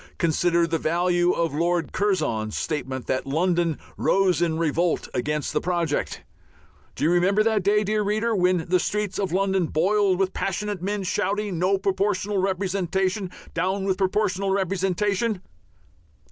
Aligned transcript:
Consider 0.17 0.65
the 0.65 0.79
value 0.79 1.31
of 1.31 1.53
Lord 1.53 1.91
Curzon's 1.93 2.57
statement 2.57 3.05
that 3.05 3.27
London 3.27 3.77
"rose 3.97 4.41
in 4.41 4.57
revolt" 4.57 5.07
against 5.13 5.53
the 5.53 5.61
project. 5.61 6.23
Do 6.95 7.03
you 7.03 7.11
remember 7.11 7.43
that 7.43 7.61
day, 7.61 7.83
dear 7.83 8.01
reader, 8.01 8.35
when 8.35 8.65
the 8.67 8.79
streets 8.79 9.19
of 9.19 9.31
London 9.31 9.67
boiled 9.67 10.17
with 10.17 10.33
passionate 10.33 10.81
men 10.81 11.03
shouting, 11.03 11.59
"No 11.59 11.77
Proportional 11.77 12.39
Representation! 12.39 13.29
Down 13.53 13.83
with 13.83 13.99
Proportional 13.99 14.49
Representation"? 14.49 15.39